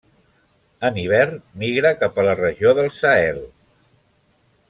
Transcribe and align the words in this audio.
En 0.87 0.95
hivern 1.01 1.35
migra 1.65 1.91
cap 1.99 2.17
a 2.17 2.25
la 2.29 2.35
regió 2.41 2.73
del 2.81 2.91
Sahel. 3.01 3.39